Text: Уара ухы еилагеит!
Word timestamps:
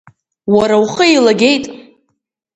Уара 0.55 0.75
ухы 0.83 1.05
еилагеит! 1.09 1.65